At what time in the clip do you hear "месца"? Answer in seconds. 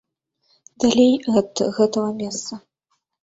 2.25-2.53